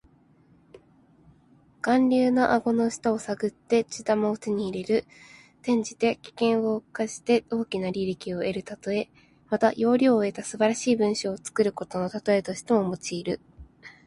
[1.83, 5.05] 驪竜の顎の下を探って珠玉を手に入れる。
[5.61, 9.11] 転じて、危険を冒して大きな利益を得るたとえ。
[9.51, 13.39] また、要領を得た素晴らしい文章を作ることのたとえとしても用いる。